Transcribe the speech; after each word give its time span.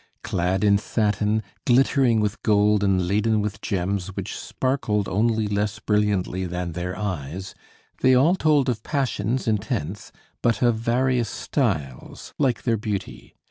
Clad 0.23 0.63
in 0.63 0.79
satin, 0.79 1.43
glittering 1.63 2.21
with 2.21 2.41
gold 2.41 2.83
and 2.83 3.07
laden 3.07 3.39
with 3.39 3.61
gems 3.61 4.07
which 4.15 4.35
sparkled 4.35 5.07
only 5.07 5.47
less 5.47 5.77
brilliantly 5.77 6.47
than 6.47 6.71
their 6.71 6.97
eyes, 6.97 7.53
they 8.01 8.15
all 8.15 8.33
told 8.35 8.67
of 8.67 8.81
passions, 8.81 9.47
intense, 9.47 10.11
but 10.41 10.63
of 10.63 10.75
various 10.77 11.29
styles, 11.29 12.33
like 12.39 12.63
their 12.63 12.77
beauty. 12.77 13.35